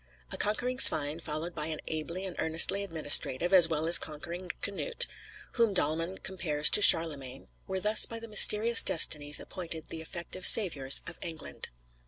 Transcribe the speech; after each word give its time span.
A 0.31 0.35
conquering 0.37 0.79
Svein, 0.79 1.19
followed 1.19 1.53
by 1.53 1.67
an 1.67 1.79
ably 1.85 2.25
and 2.25 2.35
earnestly 2.39 2.83
administrative, 2.83 3.53
as 3.53 3.69
well 3.69 3.85
as 3.87 3.99
conquering, 3.99 4.49
Knut 4.63 5.05
(whom 5.51 5.75
Dahlmann 5.75 6.17
compares 6.17 6.71
to 6.71 6.81
Charlemagne), 6.81 7.49
were 7.67 7.79
thus 7.79 8.07
by 8.07 8.19
the 8.19 8.27
mysterious 8.27 8.81
destinies 8.81 9.39
appointed 9.39 9.89
the 9.89 10.01
effective 10.01 10.43
saviours 10.47 11.01
of 11.05 11.19
England. 11.21 11.69